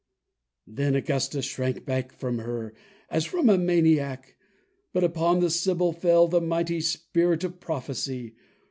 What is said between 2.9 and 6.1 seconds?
as from a maniac. But upon the sibyl